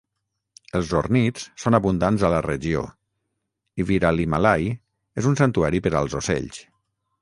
Els 0.79 0.93
ornits 1.01 1.43
són 1.65 1.77
abundants 1.79 2.25
a 2.29 2.33
la 2.35 2.41
regió 2.47 2.81
i 3.83 3.89
Viralimalai 3.93 4.75
és 5.23 5.33
un 5.35 5.41
santuari 5.45 5.87
per 5.89 5.99
als 6.05 6.23
ocells. 6.23 6.65